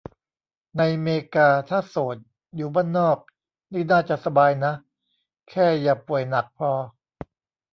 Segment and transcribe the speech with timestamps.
[0.77, 2.17] ในเมกา ถ้าโสด
[2.55, 3.17] อยู่บ้านนอก
[3.73, 4.73] นี่น่าจะสบายนะ
[5.49, 6.71] แค่อย่าป่วยหนักพอ